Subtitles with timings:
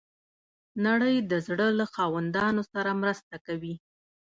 [0.85, 3.75] نړۍ د زړه له خاوندانو سره مرسته کوي.